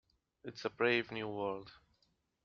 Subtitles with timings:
[0.43, 1.71] It's a brave new world.